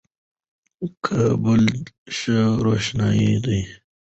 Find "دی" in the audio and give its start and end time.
3.45-3.61